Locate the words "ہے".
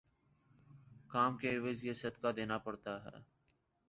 3.05-3.17